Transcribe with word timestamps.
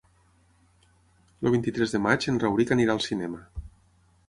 El 1.43 1.51
vint-i-tres 1.57 1.95
de 1.97 2.03
maig 2.07 2.27
en 2.33 2.41
Rauric 2.47 2.73
irà 2.87 2.95
al 2.97 3.05
cinema. 3.11 3.45